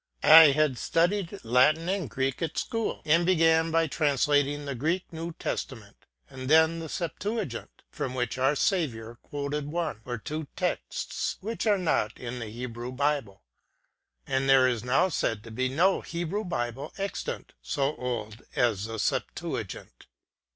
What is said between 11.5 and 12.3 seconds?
are not